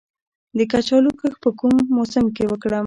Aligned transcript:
د 0.57 0.59
کچالو 0.71 1.11
کښت 1.19 1.37
په 1.43 1.49
کوم 1.59 1.75
موسم 1.97 2.25
کې 2.35 2.43
وکړم؟ 2.47 2.79